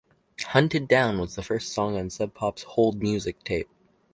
[0.45, 3.69] "Hunted Down" was the first song on Sub Pop's "hold music" tape.